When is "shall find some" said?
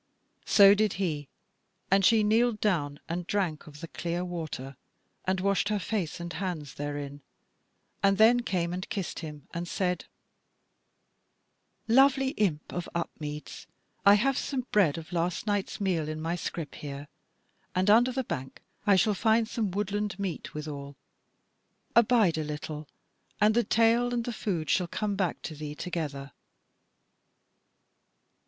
18.95-19.69